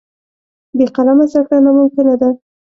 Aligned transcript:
بې 0.77 0.85
قلمه 0.95 1.25
زده 1.31 1.41
کړه 1.47 1.57
ناممکنه 1.65 2.13
ده. 2.21 2.29